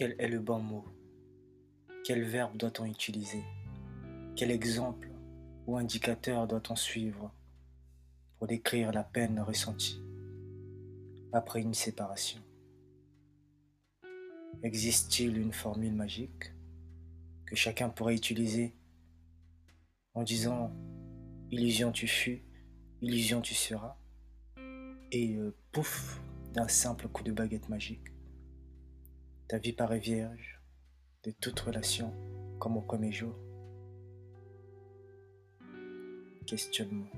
[0.00, 0.86] Quel est le bon mot?
[2.06, 3.44] Quel verbe doit-on utiliser?
[4.34, 5.10] Quel exemple
[5.66, 7.30] ou indicateur doit-on suivre
[8.38, 10.02] pour décrire la peine ressentie
[11.34, 12.40] après une séparation?
[14.62, 16.54] Existe-t-il une formule magique
[17.44, 18.74] que chacun pourrait utiliser
[20.14, 20.72] en disant
[21.50, 22.42] illusion tu fus,
[23.02, 23.98] illusion tu seras
[25.12, 26.22] et euh, pouf
[26.54, 28.08] d'un simple coup de baguette magique?
[29.50, 30.60] Ta vie paraît vierge
[31.24, 32.14] de toute relation
[32.60, 33.34] comme au premier jour.
[36.46, 37.10] Questionnement.